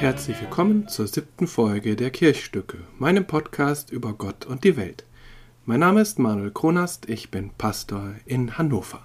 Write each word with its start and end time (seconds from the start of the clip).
herzlich 0.00 0.40
willkommen 0.40 0.86
zur 0.86 1.08
siebten 1.08 1.48
Folge 1.48 1.96
der 1.96 2.10
Kirchstücke, 2.10 2.78
meinem 3.00 3.26
Podcast 3.26 3.90
über 3.90 4.12
Gott 4.12 4.46
und 4.46 4.62
die 4.62 4.76
Welt. 4.76 5.04
Mein 5.66 5.80
Name 5.80 6.02
ist 6.02 6.20
Manuel 6.20 6.52
Kronast, 6.52 7.08
ich 7.08 7.32
bin 7.32 7.50
Pastor 7.58 8.14
in 8.26 8.58
Hannover. 8.58 9.02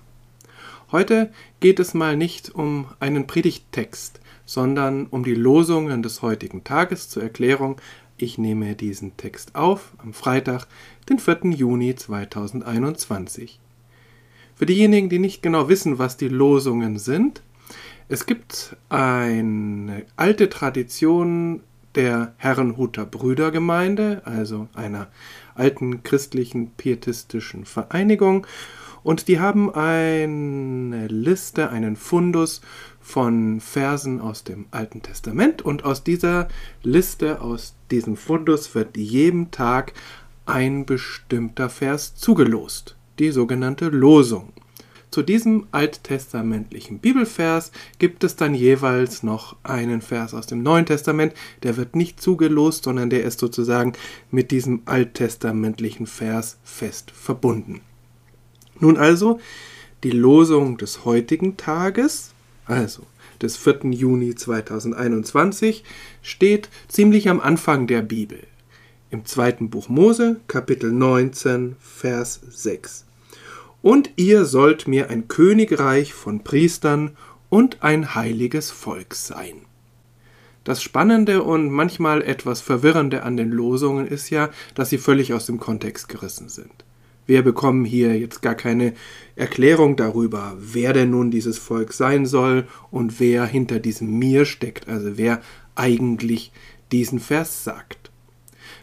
Heute 0.91 1.33
geht 1.61 1.79
es 1.79 1.95
mal 1.95 2.15
nicht 2.15 2.53
um 2.53 2.85
einen 2.99 3.25
Predigttext, 3.25 4.19
sondern 4.45 5.07
um 5.07 5.23
die 5.23 5.33
Losungen 5.33 6.03
des 6.03 6.21
heutigen 6.21 6.63
Tages 6.63 7.09
zur 7.09 7.23
Erklärung. 7.23 7.81
Ich 8.15 8.37
nehme 8.37 8.75
diesen 8.75 9.17
Text 9.17 9.55
auf 9.55 9.93
am 9.97 10.13
Freitag, 10.13 10.67
den 11.09 11.17
4. 11.17 11.39
Juni 11.55 11.95
2021. 11.95 13.59
Für 14.53 14.67
diejenigen, 14.67 15.09
die 15.09 15.17
nicht 15.17 15.41
genau 15.41 15.69
wissen, 15.69 15.97
was 15.97 16.17
die 16.17 16.29
Losungen 16.29 16.99
sind, 16.99 17.41
es 18.07 18.25
gibt 18.25 18.75
eine 18.89 20.05
alte 20.15 20.49
Tradition 20.49 21.61
der 21.95 22.33
Herrenhuter 22.37 23.05
Brüdergemeinde, 23.05 24.21
also 24.25 24.67
einer 24.73 25.07
alten 25.55 26.03
christlichen 26.03 26.71
pietistischen 26.71 27.65
Vereinigung, 27.65 28.45
und 29.05 29.27
die 29.27 29.39
haben 29.39 29.71
eine 29.71 31.05
Liste, 31.07 31.69
einen 31.69 31.95
Fundus 31.95 32.61
von 32.99 33.61
Versen 33.61 34.19
aus 34.19 34.43
dem 34.43 34.65
Alten 34.71 35.03
Testament. 35.03 35.61
Und 35.61 35.85
aus 35.85 36.03
dieser 36.03 36.47
Liste, 36.81 37.39
aus 37.39 37.75
diesem 37.91 38.17
Fundus 38.17 38.73
wird 38.73 38.97
jedem 38.97 39.51
Tag 39.51 39.93
ein 40.47 40.87
bestimmter 40.87 41.69
Vers 41.69 42.15
zugelost, 42.15 42.95
die 43.19 43.29
sogenannte 43.29 43.89
Losung. 43.89 44.53
Zu 45.15 45.23
diesem 45.23 45.67
alttestamentlichen 45.71 46.99
Bibelvers 46.99 47.71
gibt 47.99 48.25
es 48.25 48.35
dann 48.35 48.53
jeweils 48.53 49.23
noch 49.23 49.55
einen 49.63 50.01
Vers 50.01 50.33
aus 50.33 50.45
dem 50.45 50.61
Neuen 50.61 50.85
Testament, 50.85 51.33
der 51.63 51.77
wird 51.77 51.95
nicht 51.95 52.19
zugelost, 52.19 52.83
sondern 52.83 53.09
der 53.09 53.23
ist 53.23 53.39
sozusagen 53.39 53.93
mit 54.29 54.51
diesem 54.51 54.81
alttestamentlichen 54.83 56.05
Vers 56.05 56.57
fest 56.65 57.11
verbunden. 57.11 57.79
Nun 58.81 58.97
also 58.97 59.39
die 60.03 60.11
Losung 60.11 60.77
des 60.77 61.05
heutigen 61.05 61.55
Tages, 61.55 62.33
also 62.65 63.03
des 63.41 63.55
4. 63.55 63.91
Juni 63.91 64.35
2021, 64.35 65.85
steht 66.23 66.67
ziemlich 66.89 67.29
am 67.29 67.39
Anfang 67.39 67.87
der 67.87 68.01
Bibel. 68.01 68.39
Im 69.11 69.23
zweiten 69.23 69.69
Buch 69.69 69.87
Mose, 69.87 70.41
Kapitel 70.49 70.91
19, 70.91 71.77
Vers 71.79 72.41
6. 72.49 73.04
Und 73.85 74.09
ihr 74.15 74.45
sollt 74.45 74.87
mir 74.87 75.11
ein 75.11 75.27
Königreich 75.27 76.11
von 76.11 76.43
Priestern 76.43 77.15
und 77.49 77.83
ein 77.83 78.15
heiliges 78.15 78.71
Volk 78.71 79.13
sein. 79.13 79.61
Das 80.63 80.81
Spannende 80.81 81.43
und 81.43 81.69
manchmal 81.69 82.23
etwas 82.23 82.61
Verwirrende 82.61 83.21
an 83.21 83.37
den 83.37 83.51
Losungen 83.51 84.07
ist 84.07 84.31
ja, 84.31 84.49
dass 84.73 84.89
sie 84.89 84.97
völlig 84.97 85.35
aus 85.35 85.45
dem 85.45 85.59
Kontext 85.59 86.09
gerissen 86.09 86.49
sind. 86.49 86.73
Wir 87.27 87.43
bekommen 87.43 87.85
hier 87.85 88.17
jetzt 88.17 88.41
gar 88.41 88.55
keine 88.55 88.95
Erklärung 89.35 89.95
darüber, 89.95 90.57
wer 90.57 90.91
denn 90.91 91.11
nun 91.11 91.29
dieses 91.29 91.59
Volk 91.59 91.93
sein 91.93 92.25
soll 92.25 92.67
und 92.89 93.19
wer 93.19 93.45
hinter 93.45 93.77
diesem 93.77 94.17
Mir 94.17 94.45
steckt, 94.45 94.89
also 94.89 95.15
wer 95.15 95.43
eigentlich 95.75 96.51
diesen 96.91 97.19
Vers 97.19 97.63
sagt. 97.63 98.09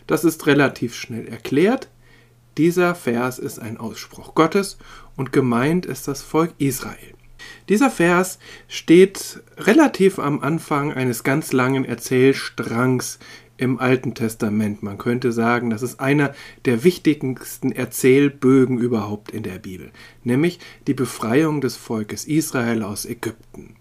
Das 0.06 0.22
ist 0.22 0.46
relativ 0.46 0.94
schnell 0.94 1.26
erklärt. 1.26 1.88
Dieser 2.58 2.94
Vers 2.94 3.38
ist 3.38 3.58
ein 3.58 3.78
Ausspruch 3.78 4.34
Gottes 4.34 4.76
und 5.16 5.32
gemeint 5.32 5.86
ist 5.86 6.06
das 6.06 6.22
Volk 6.22 6.52
Israel. 6.58 7.14
Dieser 7.68 7.90
Vers 7.90 8.38
steht 8.68 9.42
relativ 9.56 10.18
am 10.18 10.40
Anfang 10.40 10.92
eines 10.92 11.24
ganz 11.24 11.52
langen 11.52 11.84
Erzählstrangs 11.84 13.18
im 13.56 13.78
Alten 13.78 14.14
Testament. 14.14 14.82
Man 14.82 14.98
könnte 14.98 15.32
sagen, 15.32 15.70
das 15.70 15.82
ist 15.82 16.00
einer 16.00 16.34
der 16.64 16.84
wichtigsten 16.84 17.72
Erzählbögen 17.72 18.78
überhaupt 18.78 19.30
in 19.30 19.44
der 19.44 19.58
Bibel, 19.58 19.90
nämlich 20.24 20.58
die 20.86 20.94
Befreiung 20.94 21.60
des 21.60 21.76
Volkes 21.76 22.24
Israel 22.24 22.82
aus 22.82 23.06
Ägypten. 23.06 23.76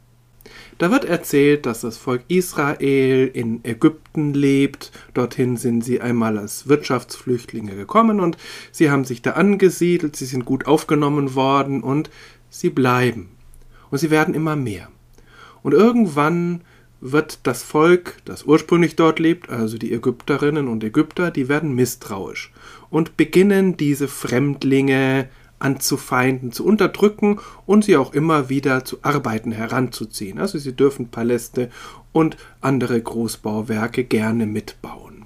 Da 0.81 0.89
wird 0.89 1.05
erzählt, 1.05 1.67
dass 1.67 1.81
das 1.81 1.97
Volk 1.97 2.23
Israel 2.27 3.29
in 3.31 3.63
Ägypten 3.63 4.33
lebt. 4.33 4.91
Dorthin 5.13 5.55
sind 5.55 5.85
sie 5.85 6.01
einmal 6.01 6.39
als 6.39 6.67
Wirtschaftsflüchtlinge 6.67 7.75
gekommen 7.75 8.19
und 8.19 8.35
sie 8.71 8.89
haben 8.89 9.05
sich 9.05 9.21
da 9.21 9.33
angesiedelt, 9.33 10.15
sie 10.15 10.25
sind 10.25 10.43
gut 10.43 10.65
aufgenommen 10.65 11.35
worden 11.35 11.83
und 11.83 12.09
sie 12.49 12.71
bleiben. 12.71 13.29
Und 13.91 13.99
sie 13.99 14.09
werden 14.09 14.33
immer 14.33 14.55
mehr. 14.55 14.89
Und 15.61 15.75
irgendwann 15.75 16.61
wird 16.99 17.41
das 17.43 17.61
Volk, 17.61 18.17
das 18.25 18.45
ursprünglich 18.45 18.95
dort 18.95 19.19
lebt, 19.19 19.51
also 19.51 19.77
die 19.77 19.93
Ägypterinnen 19.93 20.67
und 20.67 20.83
Ägypter, 20.83 21.29
die 21.29 21.47
werden 21.47 21.75
misstrauisch 21.75 22.51
und 22.89 23.17
beginnen 23.17 23.77
diese 23.77 24.07
Fremdlinge 24.07 25.29
anzufeinden, 25.61 26.51
zu 26.51 26.65
unterdrücken 26.65 27.39
und 27.65 27.85
sie 27.85 27.97
auch 27.97 28.13
immer 28.13 28.49
wieder 28.49 28.85
zu 28.85 28.97
Arbeiten 29.01 29.51
heranzuziehen. 29.51 30.39
Also 30.39 30.57
sie 30.57 30.73
dürfen 30.73 31.09
Paläste 31.09 31.69
und 32.11 32.37
andere 32.61 33.01
Großbauwerke 33.01 34.03
gerne 34.03 34.45
mitbauen. 34.45 35.25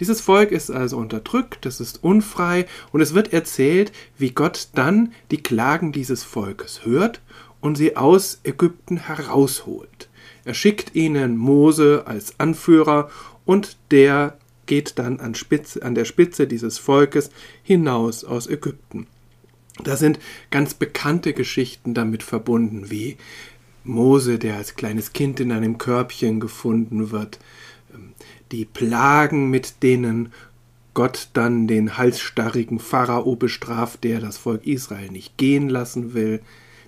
Dieses 0.00 0.20
Volk 0.20 0.52
ist 0.52 0.70
also 0.70 0.96
unterdrückt, 0.96 1.66
es 1.66 1.80
ist 1.80 2.04
unfrei 2.04 2.66
und 2.92 3.00
es 3.00 3.14
wird 3.14 3.32
erzählt, 3.32 3.90
wie 4.16 4.30
Gott 4.30 4.68
dann 4.74 5.12
die 5.32 5.42
Klagen 5.42 5.90
dieses 5.90 6.22
Volkes 6.22 6.84
hört 6.84 7.20
und 7.60 7.76
sie 7.76 7.96
aus 7.96 8.40
Ägypten 8.44 8.96
herausholt. 8.96 10.08
Er 10.44 10.54
schickt 10.54 10.94
ihnen 10.94 11.36
Mose 11.36 12.04
als 12.06 12.38
Anführer 12.38 13.10
und 13.44 13.76
der 13.90 14.38
geht 14.66 14.98
dann 15.00 15.18
an, 15.18 15.34
Spitze, 15.34 15.82
an 15.82 15.96
der 15.96 16.04
Spitze 16.04 16.46
dieses 16.46 16.78
Volkes 16.78 17.30
hinaus 17.62 18.24
aus 18.24 18.46
Ägypten. 18.46 19.08
Da 19.84 19.96
sind 19.96 20.18
ganz 20.50 20.74
bekannte 20.74 21.32
Geschichten 21.32 21.94
damit 21.94 22.22
verbunden, 22.22 22.90
wie 22.90 23.16
Mose, 23.84 24.38
der 24.38 24.56
als 24.56 24.76
kleines 24.76 25.12
Kind 25.12 25.40
in 25.40 25.52
einem 25.52 25.78
Körbchen 25.78 26.40
gefunden 26.40 27.10
wird, 27.10 27.38
ähm, 27.94 28.12
die 28.52 28.64
Plagen, 28.64 29.50
mit 29.50 29.82
denen 29.82 30.32
Gott 30.94 31.28
dann 31.32 31.68
den 31.68 31.96
halsstarrigen 31.96 32.80
Pharao 32.80 33.36
bestraft, 33.36 34.02
der 34.04 34.20
das 34.20 34.36
Volk 34.36 34.66
Israel 34.66 35.10
nicht 35.10 35.36
gehen 35.36 35.68
lassen 35.68 36.12
will, 36.12 36.40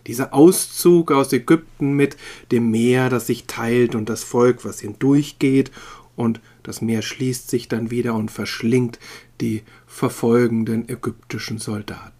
dieser 0.07 0.35
Auszug 0.35 1.13
aus 1.13 1.33
Ägypten 1.33 1.93
mit 1.93 2.17
dem 2.51 2.71
Meer, 2.71 3.09
das 3.09 3.27
sich 3.27 3.45
teilt 3.47 3.95
und 3.95 4.09
das 4.09 4.25
Volk, 4.25 4.65
was 4.65 4.81
hindurchgeht, 4.81 5.71
und 6.17 6.41
das 6.63 6.83
Meer 6.83 7.03
schließt 7.03 7.49
sich 7.49 7.69
dann 7.69 7.91
wieder 7.91 8.15
und 8.15 8.31
verschlingt 8.31 8.99
die 9.41 9.63
verfolgenden 9.87 10.89
ägyptischen 10.89 11.59
Soldaten. 11.59 12.20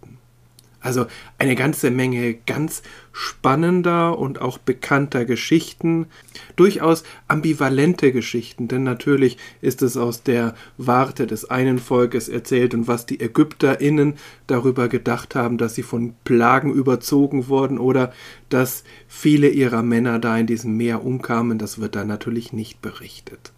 Also 0.81 1.05
eine 1.37 1.55
ganze 1.55 1.91
Menge 1.91 2.33
ganz 2.33 2.81
spannender 3.13 4.17
und 4.17 4.41
auch 4.41 4.57
bekannter 4.57 5.25
Geschichten, 5.25 6.07
durchaus 6.55 7.03
ambivalente 7.27 8.11
Geschichten, 8.11 8.67
denn 8.67 8.83
natürlich 8.83 9.37
ist 9.61 9.83
es 9.83 9.95
aus 9.95 10.23
der 10.23 10.55
Warte 10.77 11.27
des 11.27 11.49
einen 11.49 11.77
Volkes 11.77 12.29
erzählt 12.29 12.73
und 12.73 12.87
was 12.87 13.05
die 13.05 13.19
Ägypterinnen 13.19 14.15
darüber 14.47 14.87
gedacht 14.87 15.35
haben, 15.35 15.59
dass 15.59 15.75
sie 15.75 15.83
von 15.83 16.15
Plagen 16.23 16.73
überzogen 16.73 17.47
wurden 17.47 17.77
oder 17.77 18.11
dass 18.49 18.83
viele 19.07 19.49
ihrer 19.49 19.83
Männer 19.83 20.17
da 20.17 20.35
in 20.37 20.47
diesem 20.47 20.77
Meer 20.77 21.05
umkamen, 21.05 21.59
das 21.59 21.79
wird 21.79 21.95
da 21.95 22.05
natürlich 22.05 22.53
nicht 22.53 22.81
berichtet. 22.81 23.51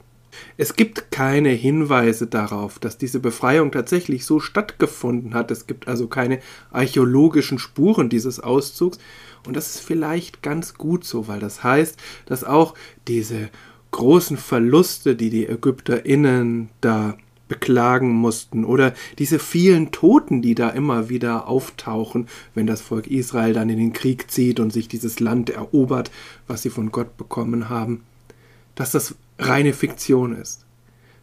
Es 0.57 0.75
gibt 0.75 1.11
keine 1.11 1.49
Hinweise 1.49 2.27
darauf, 2.27 2.79
dass 2.79 2.97
diese 2.97 3.19
Befreiung 3.19 3.71
tatsächlich 3.71 4.25
so 4.25 4.39
stattgefunden 4.39 5.33
hat. 5.33 5.51
Es 5.51 5.67
gibt 5.67 5.87
also 5.87 6.07
keine 6.07 6.39
archäologischen 6.71 7.59
Spuren 7.59 8.09
dieses 8.09 8.39
Auszugs. 8.39 8.97
Und 9.45 9.55
das 9.55 9.75
ist 9.75 9.81
vielleicht 9.81 10.41
ganz 10.41 10.75
gut 10.75 11.03
so, 11.03 11.27
weil 11.27 11.39
das 11.39 11.63
heißt, 11.63 11.97
dass 12.25 12.43
auch 12.43 12.73
diese 13.07 13.49
großen 13.91 14.37
Verluste, 14.37 15.15
die 15.15 15.29
die 15.29 15.47
Ägypterinnen 15.47 16.69
da 16.81 17.17
beklagen 17.47 18.09
mussten 18.09 18.65
oder 18.65 18.93
diese 19.19 19.37
vielen 19.37 19.91
Toten, 19.91 20.41
die 20.41 20.55
da 20.55 20.69
immer 20.69 21.09
wieder 21.09 21.47
auftauchen, 21.47 22.27
wenn 22.55 22.65
das 22.65 22.81
Volk 22.81 23.07
Israel 23.07 23.53
dann 23.53 23.69
in 23.69 23.77
den 23.77 23.93
Krieg 23.93 24.31
zieht 24.31 24.59
und 24.59 24.73
sich 24.73 24.87
dieses 24.87 25.19
Land 25.19 25.49
erobert, 25.51 26.09
was 26.47 26.63
sie 26.63 26.69
von 26.69 26.91
Gott 26.91 27.15
bekommen 27.17 27.69
haben, 27.69 28.03
dass 28.75 28.91
das 28.91 29.15
reine 29.37 29.73
Fiktion 29.73 30.35
ist. 30.35 30.65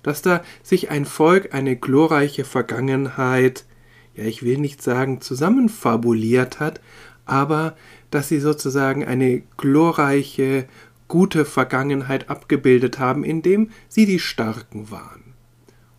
Dass 0.02 0.22
da 0.22 0.42
sich 0.62 0.90
ein 0.90 1.04
Volk 1.04 1.54
eine 1.54 1.76
glorreiche 1.76 2.44
Vergangenheit, 2.44 3.64
ja 4.14 4.24
ich 4.24 4.42
will 4.42 4.58
nicht 4.58 4.82
sagen 4.82 5.20
zusammenfabuliert 5.20 6.60
hat, 6.60 6.80
aber 7.26 7.76
dass 8.10 8.28
sie 8.28 8.40
sozusagen 8.40 9.04
eine 9.04 9.42
glorreiche, 9.56 10.66
gute 11.06 11.44
Vergangenheit 11.44 12.30
abgebildet 12.30 12.98
haben, 12.98 13.24
indem 13.24 13.70
sie 13.88 14.06
die 14.06 14.18
Starken 14.18 14.90
waren. 14.90 15.34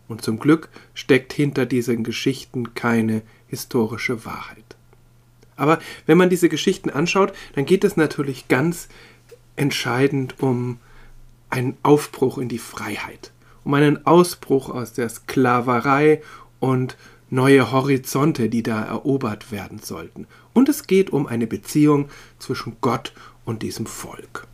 Und 0.08 0.22
zum 0.22 0.38
Glück 0.38 0.68
steckt 0.94 1.32
hinter 1.32 1.64
diesen 1.64 2.04
Geschichten 2.04 2.74
keine 2.74 3.22
historische 3.46 4.24
Wahrheit. 4.24 4.76
Aber 5.56 5.78
wenn 6.06 6.18
man 6.18 6.28
diese 6.28 6.48
Geschichten 6.48 6.90
anschaut, 6.90 7.32
dann 7.54 7.66
geht 7.66 7.84
es 7.84 7.96
natürlich 7.96 8.48
ganz 8.48 8.88
entscheidend 9.56 10.42
um 10.42 10.78
einen 11.52 11.76
Aufbruch 11.82 12.38
in 12.38 12.48
die 12.48 12.58
Freiheit, 12.58 13.32
um 13.64 13.74
einen 13.74 14.06
Ausbruch 14.06 14.70
aus 14.70 14.92
der 14.92 15.08
Sklaverei 15.08 16.22
und 16.60 16.96
neue 17.30 17.70
Horizonte, 17.70 18.48
die 18.48 18.62
da 18.62 18.82
erobert 18.82 19.52
werden 19.52 19.78
sollten. 19.78 20.26
Und 20.54 20.68
es 20.68 20.86
geht 20.86 21.10
um 21.10 21.26
eine 21.26 21.46
Beziehung 21.46 22.08
zwischen 22.38 22.76
Gott 22.80 23.12
und 23.44 23.62
diesem 23.62 23.86
Volk. 23.86 24.46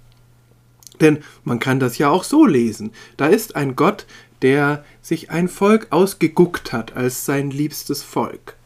Denn 1.01 1.19
man 1.45 1.61
kann 1.61 1.81
das 1.81 1.99
ja 1.99 2.11
auch 2.11 2.25
so 2.25 2.45
lesen. 2.45 2.91
Da 3.17 3.27
ist 3.27 3.55
ein 3.55 3.77
Gott, 3.77 4.07
der 4.43 4.85
sich 5.01 5.31
ein 5.31 5.49
Volk 5.49 5.89
ausgeguckt 5.91 6.73
hat 6.73 6.97
als 6.97 7.25
sein 7.25 7.51
liebstes 7.51 8.03
Volk. 8.03 8.57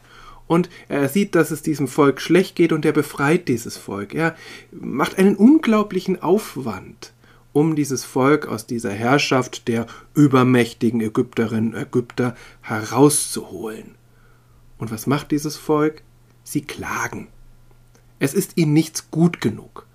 Und 0.46 0.69
er 0.88 1.08
sieht, 1.08 1.34
dass 1.34 1.50
es 1.50 1.62
diesem 1.62 1.88
Volk 1.88 2.20
schlecht 2.20 2.56
geht 2.56 2.73
und 2.73 2.84
er 2.84 2.93
befreit 2.93 3.49
dieses 3.49 3.76
Volk. 3.76 4.14
Er 4.14 4.37
macht 4.70 5.19
einen 5.19 5.37
unglaublichen 5.37 6.23
Aufwand, 6.23 7.12
um 7.52 7.76
dieses 7.76 8.04
Volk 8.04 8.46
aus 8.46 8.66
dieser 8.66 8.93
Herrschaft 8.93 9.69
der 9.69 9.87
übermächtigen 10.14 11.00
Ägypterinnen 11.00 11.75
und 11.75 11.81
Ägypter 11.81 12.34
herauszuholen. 12.62 13.96
Und 14.78 14.90
was 14.90 15.06
macht 15.06 15.31
dieses 15.31 15.56
Volk? 15.56 16.02
Sie 16.44 16.62
klagen. 16.62 17.28
Es 18.19 18.34
ist 18.34 18.56
ihnen 18.56 18.72
nichts 18.72 19.10
gut 19.10 19.40
genug. 19.40 19.87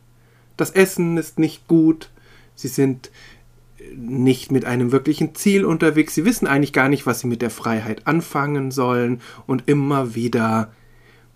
Das 0.55 0.71
Essen 0.71 1.17
ist 1.17 1.39
nicht 1.39 1.67
gut, 1.67 2.09
sie 2.55 2.67
sind 2.67 3.11
nicht 3.95 4.51
mit 4.51 4.65
einem 4.65 4.91
wirklichen 4.91 5.35
Ziel 5.35 5.63
unterwegs, 5.65 6.15
sie 6.15 6.25
wissen 6.25 6.47
eigentlich 6.47 6.73
gar 6.73 6.89
nicht, 6.89 7.05
was 7.05 7.21
sie 7.21 7.27
mit 7.27 7.41
der 7.41 7.49
Freiheit 7.51 8.07
anfangen 8.07 8.71
sollen 8.71 9.21
und 9.45 9.63
immer 9.67 10.15
wieder 10.15 10.73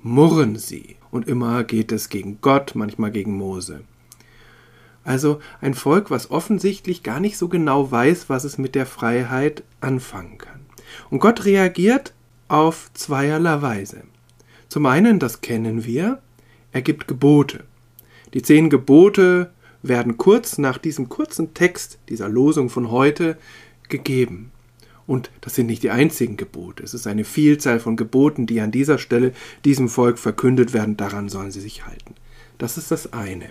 murren 0.02 0.58
sie 0.58 0.96
und 1.12 1.28
immer 1.28 1.64
geht 1.64 1.92
es 1.92 2.10
gegen 2.10 2.40
Gott, 2.42 2.72
manchmal 2.74 3.12
gegen 3.12 3.38
Mose. 3.38 3.82
Also 5.04 5.40
ein 5.62 5.74
Volk, 5.74 6.12
was 6.12 6.30
offensichtlich 6.30 7.04
gar 7.04 7.20
nicht 7.20 7.38
so 7.38 7.48
genau 7.48 7.92
weiß, 7.92 8.30
was 8.30 8.44
es 8.44 8.58
mit 8.58 8.76
der 8.76 8.86
Freiheit 8.86 9.64
anfangen 9.80 10.38
kann. 10.38 10.62
Und 11.10 11.20
Gott 11.20 11.46
reagiert 11.46 12.14
auf 12.48 12.92
zweierlei 12.94 13.62
Weise. 13.62 14.04
Zum 14.68 14.86
einen, 14.86 15.20
das 15.20 15.42
kennen 15.42 15.86
wir, 15.86 16.22
er 16.72 16.82
gibt 16.82 17.08
Gebote. 17.08 17.64
Die 18.34 18.42
zehn 18.42 18.70
Gebote 18.70 19.52
werden 19.84 20.18
kurz 20.18 20.58
nach 20.58 20.78
diesem 20.78 21.10
kurzen 21.10 21.54
Text 21.54 22.00
dieser 22.10 22.30
Losung 22.30 22.70
von 22.70 22.92
heute 22.92 23.38
gegeben. 23.90 24.52
Und 25.08 25.32
das 25.42 25.56
sind 25.56 25.66
nicht 25.66 25.84
die 25.84 25.90
einzigen 25.90 26.38
Gebote. 26.38 26.84
Es 26.84 26.94
ist 26.94 27.08
eine 27.08 27.26
Vielzahl 27.26 27.80
von 27.80 27.98
Geboten, 27.98 28.46
die 28.46 28.62
an 28.62 28.72
dieser 28.72 28.98
Stelle 28.98 29.34
diesem 29.66 29.90
Volk 29.90 30.20
verkündet 30.20 30.74
werden. 30.74 30.96
Daran 30.96 31.28
sollen 31.28 31.52
sie 31.52 31.60
sich 31.60 31.86
halten. 31.86 32.16
Das 32.58 32.78
ist 32.78 32.92
das 32.92 33.12
eine. 33.12 33.50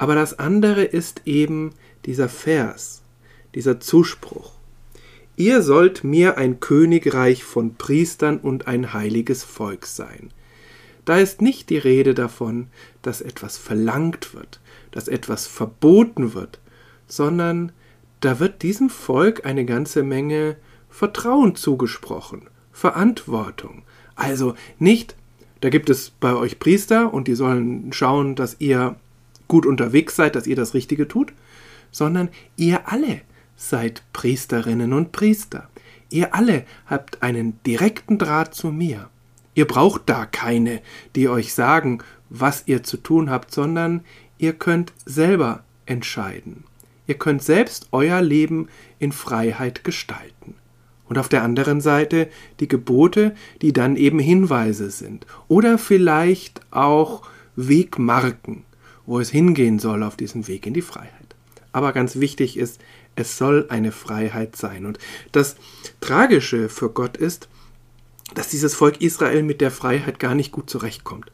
Aber 0.00 0.14
das 0.14 0.38
andere 0.38 0.82
ist 0.82 1.20
eben 1.26 1.72
dieser 2.06 2.30
Vers, 2.30 3.02
dieser 3.54 3.80
Zuspruch. 3.80 4.52
Ihr 5.36 5.60
sollt 5.60 6.04
mir 6.04 6.38
ein 6.38 6.58
Königreich 6.58 7.44
von 7.44 7.74
Priestern 7.74 8.38
und 8.38 8.66
ein 8.66 8.94
heiliges 8.94 9.44
Volk 9.44 9.84
sein. 9.84 10.30
Da 11.04 11.18
ist 11.18 11.42
nicht 11.42 11.68
die 11.68 11.76
Rede 11.76 12.14
davon, 12.14 12.68
dass 13.02 13.20
etwas 13.20 13.58
verlangt 13.58 14.32
wird, 14.32 14.60
dass 14.90 15.06
etwas 15.06 15.46
verboten 15.46 16.32
wird, 16.32 16.60
sondern 17.06 17.70
da 18.20 18.40
wird 18.40 18.62
diesem 18.62 18.88
Volk 18.88 19.44
eine 19.44 19.66
ganze 19.66 20.02
Menge 20.02 20.56
Vertrauen 20.88 21.56
zugesprochen, 21.56 22.48
Verantwortung. 22.72 23.82
Also 24.16 24.54
nicht, 24.78 25.14
da 25.60 25.68
gibt 25.68 25.90
es 25.90 26.08
bei 26.08 26.34
euch 26.34 26.58
Priester 26.58 27.12
und 27.12 27.28
die 27.28 27.34
sollen 27.34 27.92
schauen, 27.92 28.34
dass 28.34 28.56
ihr 28.60 28.96
gut 29.50 29.66
unterwegs 29.66 30.16
seid, 30.16 30.36
dass 30.36 30.46
ihr 30.46 30.56
das 30.56 30.72
Richtige 30.72 31.06
tut, 31.06 31.34
sondern 31.90 32.30
ihr 32.56 32.88
alle 32.88 33.20
seid 33.56 34.02
Priesterinnen 34.14 34.94
und 34.94 35.12
Priester. 35.12 35.68
Ihr 36.08 36.34
alle 36.34 36.64
habt 36.86 37.22
einen 37.22 37.62
direkten 37.66 38.16
Draht 38.16 38.54
zu 38.54 38.68
mir. 38.68 39.10
Ihr 39.54 39.66
braucht 39.66 40.02
da 40.06 40.24
keine, 40.24 40.80
die 41.14 41.28
euch 41.28 41.52
sagen, 41.52 41.98
was 42.30 42.62
ihr 42.66 42.82
zu 42.84 42.96
tun 42.96 43.28
habt, 43.28 43.52
sondern 43.52 44.02
ihr 44.38 44.54
könnt 44.54 44.92
selber 45.04 45.64
entscheiden. 45.84 46.64
Ihr 47.06 47.18
könnt 47.18 47.42
selbst 47.42 47.88
euer 47.90 48.22
Leben 48.22 48.68
in 49.00 49.10
Freiheit 49.10 49.82
gestalten. 49.82 50.54
Und 51.08 51.18
auf 51.18 51.28
der 51.28 51.42
anderen 51.42 51.80
Seite 51.80 52.28
die 52.60 52.68
Gebote, 52.68 53.34
die 53.62 53.72
dann 53.72 53.96
eben 53.96 54.20
Hinweise 54.20 54.90
sind 54.90 55.26
oder 55.48 55.76
vielleicht 55.76 56.60
auch 56.70 57.22
Wegmarken, 57.56 58.64
wo 59.10 59.18
es 59.18 59.30
hingehen 59.30 59.80
soll 59.80 60.04
auf 60.04 60.14
diesem 60.14 60.46
Weg 60.46 60.68
in 60.68 60.72
die 60.72 60.82
Freiheit. 60.82 61.34
Aber 61.72 61.92
ganz 61.92 62.20
wichtig 62.20 62.56
ist, 62.56 62.80
es 63.16 63.36
soll 63.36 63.66
eine 63.68 63.90
Freiheit 63.90 64.54
sein. 64.54 64.86
Und 64.86 65.00
das 65.32 65.56
Tragische 66.00 66.68
für 66.68 66.90
Gott 66.90 67.16
ist, 67.16 67.48
dass 68.36 68.50
dieses 68.50 68.76
Volk 68.76 69.00
Israel 69.00 69.42
mit 69.42 69.60
der 69.60 69.72
Freiheit 69.72 70.20
gar 70.20 70.36
nicht 70.36 70.52
gut 70.52 70.70
zurechtkommt. 70.70 71.32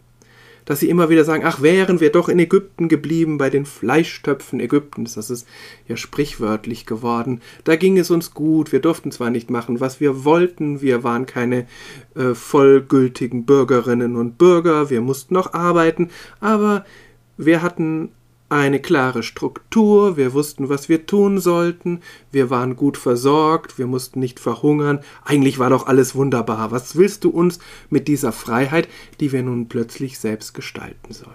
Dass 0.64 0.80
sie 0.80 0.88
immer 0.88 1.10
wieder 1.10 1.24
sagen, 1.24 1.44
ach, 1.44 1.60
wären 1.60 2.00
wir 2.00 2.10
doch 2.10 2.30
in 2.30 2.38
Ägypten 2.38 2.88
geblieben, 2.88 3.36
bei 3.36 3.50
den 3.50 3.66
Fleischtöpfen 3.66 4.58
Ägyptens, 4.58 5.12
das 5.12 5.28
ist 5.28 5.46
ja 5.86 5.98
sprichwörtlich 5.98 6.86
geworden. 6.86 7.42
Da 7.64 7.76
ging 7.76 7.98
es 7.98 8.10
uns 8.10 8.32
gut, 8.32 8.72
wir 8.72 8.80
durften 8.80 9.12
zwar 9.12 9.28
nicht 9.28 9.50
machen, 9.50 9.80
was 9.80 10.00
wir 10.00 10.24
wollten, 10.24 10.80
wir 10.80 11.04
waren 11.04 11.26
keine 11.26 11.66
äh, 12.14 12.32
vollgültigen 12.32 13.44
Bürgerinnen 13.44 14.16
und 14.16 14.38
Bürger, 14.38 14.88
wir 14.88 15.02
mussten 15.02 15.34
noch 15.34 15.52
arbeiten, 15.52 16.08
aber 16.40 16.86
wir 17.36 17.62
hatten 17.62 18.10
eine 18.48 18.80
klare 18.80 19.22
Struktur, 19.22 20.16
wir 20.16 20.32
wussten, 20.32 20.68
was 20.68 20.88
wir 20.88 21.06
tun 21.06 21.38
sollten, 21.38 22.00
wir 22.30 22.48
waren 22.48 22.76
gut 22.76 22.96
versorgt, 22.96 23.76
wir 23.78 23.88
mussten 23.88 24.20
nicht 24.20 24.38
verhungern, 24.38 25.00
eigentlich 25.24 25.58
war 25.58 25.70
doch 25.70 25.86
alles 25.86 26.14
wunderbar. 26.14 26.70
Was 26.70 26.96
willst 26.96 27.24
du 27.24 27.30
uns 27.30 27.58
mit 27.90 28.06
dieser 28.06 28.32
Freiheit, 28.32 28.88
die 29.18 29.32
wir 29.32 29.42
nun 29.42 29.68
plötzlich 29.68 30.18
selbst 30.18 30.54
gestalten 30.54 31.12
sollen? 31.12 31.34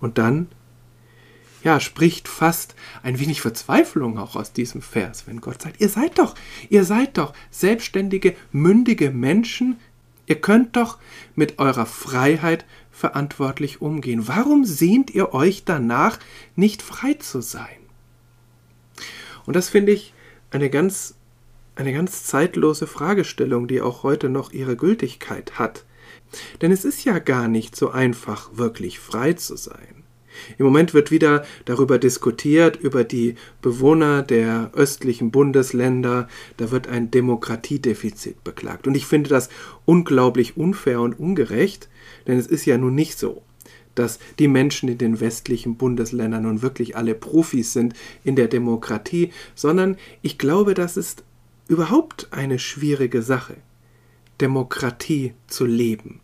Und 0.00 0.16
dann, 0.16 0.48
ja, 1.62 1.80
spricht 1.80 2.28
fast 2.28 2.74
ein 3.02 3.18
wenig 3.18 3.42
Verzweiflung 3.42 4.16
auch 4.18 4.36
aus 4.36 4.52
diesem 4.52 4.80
Vers, 4.80 5.24
wenn 5.26 5.40
Gott 5.40 5.60
sagt, 5.60 5.80
ihr 5.80 5.88
seid 5.88 6.18
doch, 6.18 6.34
ihr 6.70 6.84
seid 6.84 7.18
doch 7.18 7.34
selbstständige, 7.50 8.36
mündige 8.52 9.10
Menschen, 9.10 9.76
ihr 10.28 10.40
könnt 10.40 10.76
doch 10.76 10.98
mit 11.34 11.58
eurer 11.58 11.86
Freiheit 11.86 12.64
verantwortlich 12.90 13.80
umgehen? 13.80 14.28
Warum 14.28 14.64
sehnt 14.64 15.10
ihr 15.10 15.34
euch 15.34 15.64
danach, 15.64 16.18
nicht 16.56 16.82
frei 16.82 17.14
zu 17.14 17.40
sein? 17.40 17.66
Und 19.46 19.54
das 19.56 19.68
finde 19.68 19.92
ich 19.92 20.12
eine 20.50 20.70
ganz, 20.70 21.14
eine 21.74 21.92
ganz 21.92 22.24
zeitlose 22.24 22.86
Fragestellung, 22.86 23.68
die 23.68 23.80
auch 23.80 24.02
heute 24.02 24.28
noch 24.28 24.52
ihre 24.52 24.76
Gültigkeit 24.76 25.58
hat. 25.58 25.84
Denn 26.60 26.72
es 26.72 26.84
ist 26.84 27.04
ja 27.04 27.18
gar 27.18 27.48
nicht 27.48 27.74
so 27.74 27.90
einfach, 27.90 28.50
wirklich 28.52 28.98
frei 28.98 29.32
zu 29.32 29.56
sein. 29.56 29.97
Im 30.58 30.66
Moment 30.66 30.94
wird 30.94 31.10
wieder 31.10 31.44
darüber 31.64 31.98
diskutiert, 31.98 32.76
über 32.76 33.04
die 33.04 33.34
Bewohner 33.62 34.22
der 34.22 34.70
östlichen 34.74 35.30
Bundesländer. 35.30 36.28
Da 36.56 36.70
wird 36.70 36.88
ein 36.88 37.10
Demokratiedefizit 37.10 38.44
beklagt. 38.44 38.86
Und 38.86 38.96
ich 38.96 39.06
finde 39.06 39.30
das 39.30 39.48
unglaublich 39.84 40.56
unfair 40.56 41.00
und 41.00 41.18
ungerecht, 41.18 41.88
denn 42.26 42.38
es 42.38 42.46
ist 42.46 42.66
ja 42.66 42.78
nun 42.78 42.94
nicht 42.94 43.18
so, 43.18 43.42
dass 43.94 44.18
die 44.38 44.48
Menschen 44.48 44.88
in 44.88 44.98
den 44.98 45.20
westlichen 45.20 45.76
Bundesländern 45.76 46.44
nun 46.44 46.62
wirklich 46.62 46.96
alle 46.96 47.14
Profis 47.14 47.72
sind 47.72 47.94
in 48.24 48.36
der 48.36 48.48
Demokratie, 48.48 49.32
sondern 49.54 49.96
ich 50.22 50.38
glaube, 50.38 50.74
das 50.74 50.96
ist 50.96 51.24
überhaupt 51.66 52.28
eine 52.30 52.58
schwierige 52.58 53.22
Sache, 53.22 53.56
Demokratie 54.40 55.34
zu 55.48 55.66
leben. 55.66 56.20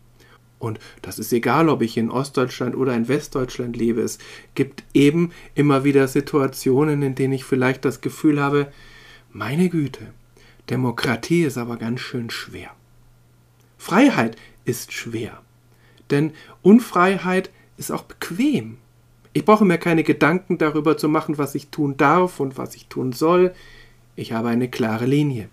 Und 0.64 0.78
das 1.02 1.18
ist 1.18 1.33
egal, 1.33 1.68
ob 1.68 1.83
ich 1.83 1.97
in 1.97 2.11
Ostdeutschland 2.11 2.75
oder 2.75 2.94
in 2.94 3.06
Westdeutschland 3.06 3.76
lebe. 3.76 4.00
Es 4.00 4.18
gibt 4.54 4.83
eben 4.94 5.30
immer 5.54 5.85
wieder 5.85 6.09
Situationen, 6.09 7.02
in 7.02 7.14
denen 7.14 7.35
ich 7.35 7.44
vielleicht 7.44 7.85
das 7.85 8.00
Gefühl 8.00 8.40
habe, 8.40 8.73
meine 9.30 9.68
Güte, 9.68 10.12
Demokratie 10.71 11.42
ist 11.42 11.59
aber 11.59 11.76
ganz 11.76 12.00
schön 12.00 12.30
schwer. 12.30 12.71
Freiheit 13.76 14.37
ist 14.64 14.92
schwer. 14.92 15.42
Denn 16.11 16.33
Unfreiheit 16.62 17.50
ist 17.76 17.90
auch 17.90 18.04
bequem. 18.04 18.78
Ich 19.35 19.44
brauche 19.44 19.64
mir 19.64 19.78
keine 19.78 20.04
Gedanken 20.04 20.59
darüber 20.59 20.97
zu 20.97 21.09
machen, 21.09 21.37
was 21.37 21.54
ich 21.54 21.68
tun 21.68 21.97
darf 21.97 22.40
und 22.40 22.56
was 22.56 22.75
ich 22.75 22.87
tun 22.87 23.12
soll. 23.12 23.52
Ich 24.16 24.33
habe 24.33 24.49
eine 24.49 24.71
klare 24.71 25.06
Linie. 25.06 25.49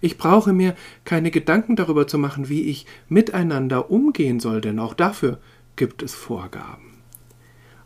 Ich 0.00 0.18
brauche 0.18 0.52
mir 0.52 0.74
keine 1.04 1.30
Gedanken 1.30 1.76
darüber 1.76 2.06
zu 2.06 2.18
machen, 2.18 2.48
wie 2.48 2.62
ich 2.62 2.86
miteinander 3.08 3.90
umgehen 3.90 4.40
soll, 4.40 4.60
denn 4.60 4.78
auch 4.78 4.94
dafür 4.94 5.38
gibt 5.76 6.02
es 6.02 6.14
Vorgaben. 6.14 6.98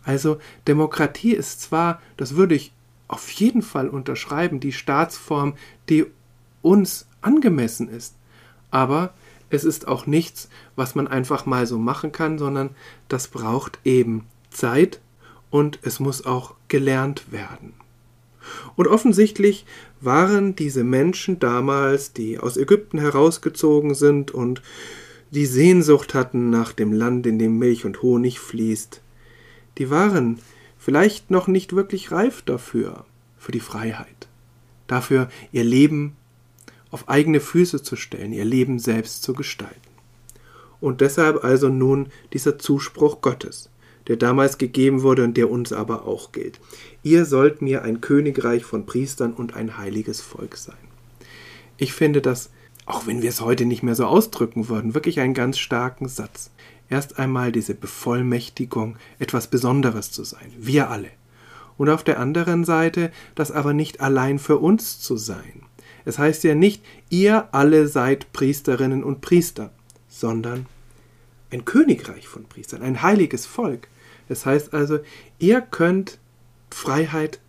Also 0.03 0.39
Demokratie 0.67 1.33
ist 1.33 1.61
zwar, 1.61 2.01
das 2.17 2.37
würde 2.37 2.55
ich 2.55 2.73
auf 3.09 3.31
jeden 3.31 3.63
Fall 3.63 3.89
unterschreiben, 3.89 4.61
die 4.61 4.73
Staatsform, 4.73 5.55
die 5.89 6.07
uns 6.63 7.07
angemessen 7.21 7.89
ist, 7.89 8.15
aber 8.71 9.13
es 9.51 9.65
ist 9.65 9.89
auch 9.89 10.07
nichts, 10.07 10.49
was 10.77 10.95
man 10.95 11.09
einfach 11.09 11.45
mal 11.45 11.67
so 11.67 11.79
machen 11.79 12.13
kann, 12.13 12.39
sondern 12.39 12.71
das 13.09 13.29
braucht 13.29 13.81
eben 13.85 14.27
Zeit 14.51 15.01
und 15.51 15.81
es 15.83 15.99
muss 15.99 16.25
auch 16.25 16.55
gelernt 16.69 17.33
werden. 17.33 17.75
Und 18.77 18.87
offensichtlich 18.87 19.67
waren 20.01 20.57
diese 20.57 20.85
Menschen 20.85 21.39
damals, 21.39 22.13
die 22.13 22.39
aus 22.39 22.57
Ägypten 22.57 22.99
herausgezogen 22.99 23.95
sind 23.95 24.31
und 24.31 24.63
die 25.31 25.47
Sehnsucht 25.47 26.15
hatten 26.15 26.51
nach 26.51 26.73
dem 26.73 26.93
Land, 26.93 27.27
in 27.27 27.39
dem 27.39 27.59
Milch 27.59 27.85
und 27.85 28.03
Honig 28.03 28.41
fließt, 28.41 29.01
die 29.79 29.91
waren 29.91 30.41
vielleicht 30.79 31.31
noch 31.31 31.47
nicht 31.47 31.75
wirklich 31.75 32.11
reif 32.11 32.43
dafür, 32.43 33.05
für 33.39 33.53
die 33.53 33.61
Freiheit, 33.61 34.29
dafür 34.87 35.29
ihr 35.53 35.65
Leben 35.65 36.17
auf 36.91 37.09
eigene 37.09 37.41
Füße 37.41 37.83
zu 37.83 37.97
stellen, 37.97 38.33
ihr 38.33 38.45
Leben 38.45 38.79
selbst 38.79 39.23
zu 39.23 39.35
gestalten. 39.35 39.77
Und 40.81 41.01
deshalb 41.01 41.45
also 41.45 41.69
nun 41.69 42.09
dieser 42.33 42.59
Zuspruch 42.59 43.21
Gottes 43.21 43.71
der 44.09 44.17
damals 44.17 44.59
gegeben 44.59 45.03
wurde 45.03 45.25
und 45.25 45.37
der 45.37 45.51
uns 45.51 45.73
aber 45.73 46.07
auch 46.07 46.33
gilt. 46.33 46.61
Ihr 47.03 47.25
sollt 47.25 47.63
mir 47.63 47.83
ein 47.83 48.01
Königreich 48.01 48.65
von 48.65 48.87
Priestern 48.87 49.33
und 49.33 49.55
ein 49.55 49.79
heiliges 49.79 50.21
Volk 50.21 50.57
sein. 50.57 50.77
Ich 51.77 51.93
finde 51.93 52.21
das, 52.21 52.51
auch 52.87 53.07
wenn 53.07 53.23
wir 53.23 53.29
es 53.29 53.41
heute 53.41 53.65
nicht 53.65 53.83
mehr 53.83 53.95
so 53.95 54.05
ausdrücken 54.07 54.69
würden, 54.69 54.95
wirklich 54.95 55.21
einen 55.21 55.35
ganz 55.35 55.59
starken 55.59 56.09
Satz. 56.09 56.51
Erst 56.89 57.19
einmal 57.19 57.53
diese 57.53 57.75
Bevollmächtigung, 57.75 58.97
etwas 59.19 59.47
Besonderes 59.47 60.11
zu 60.11 60.25
sein, 60.25 60.53
wir 60.59 60.91
alle. 60.91 61.09
Und 61.79 61.89
auf 61.89 62.03
der 62.03 62.19
anderen 62.19 62.65
Seite, 62.65 63.13
das 63.35 63.53
aber 63.53 63.73
nicht 63.73 64.01
allein 64.01 64.39
für 64.39 64.59
uns 64.59 65.01
zu 65.01 65.17
sein. 65.17 65.63
Es 66.05 66.19
heißt 66.19 66.45
ja 66.45 66.55
nicht, 66.55 66.83
ihr 67.09 67.49
alle 67.53 67.87
seid 67.87 68.33
Priesterinnen 68.33 69.05
und 69.05 69.21
Priester, 69.21 69.71
sondern 70.09 70.67
ein 71.51 71.65
Königreich 71.65 72.29
von 72.29 72.45
Priestern, 72.45 72.83
ein 72.83 73.03
heiliges 73.03 73.47
Volk. 73.47 73.89
Das 74.29 74.47
heißt 74.47 74.73
also, 74.75 75.01
ihr 75.39 75.61
könnt 75.61 76.19
Freiheit 76.71 77.41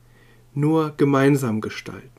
nur 0.53 0.93
gemeinsam 0.98 1.62
gestalten. 1.62 2.10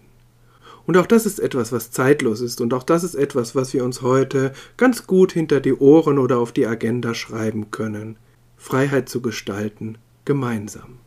Und 0.86 0.96
auch 0.96 1.06
das 1.06 1.26
ist 1.26 1.38
etwas, 1.38 1.72
was 1.72 1.90
zeitlos 1.90 2.40
ist. 2.40 2.60
Und 2.60 2.74
auch 2.74 2.82
das 2.82 3.04
ist 3.04 3.14
etwas, 3.14 3.54
was 3.54 3.72
wir 3.72 3.84
uns 3.84 4.02
heute 4.02 4.52
ganz 4.76 5.06
gut 5.06 5.32
hinter 5.32 5.60
die 5.60 5.74
Ohren 5.74 6.18
oder 6.18 6.38
auf 6.38 6.52
die 6.52 6.66
Agenda 6.66 7.14
schreiben 7.14 7.70
können. 7.70 8.16
Freiheit 8.56 9.08
zu 9.08 9.20
gestalten, 9.20 9.98
gemeinsam. 10.24 10.98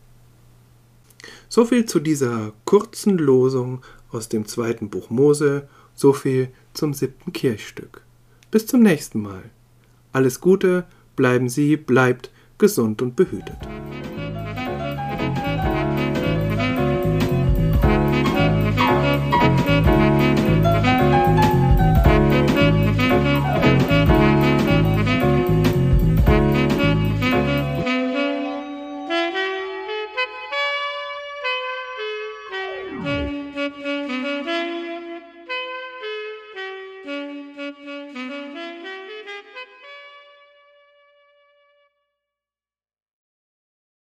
So 1.49 1.65
viel 1.65 1.85
zu 1.85 1.99
dieser 1.99 2.53
kurzen 2.65 3.17
Losung 3.17 3.81
aus 4.11 4.29
dem 4.29 4.45
zweiten 4.45 4.89
Buch 4.89 5.09
Mose, 5.09 5.67
so 5.93 6.13
viel 6.13 6.49
zum 6.73 6.93
siebten 6.93 7.33
Kirchstück. 7.33 8.01
Bis 8.51 8.67
zum 8.67 8.81
nächsten 8.81 9.21
Mal. 9.21 9.43
Alles 10.15 10.39
Gute, 10.39 10.85
bleiben 11.17 11.49
Sie, 11.49 11.75
bleibt 11.75 12.31
gesund 12.57 13.01
und 13.01 13.17
behütet. 13.17 13.57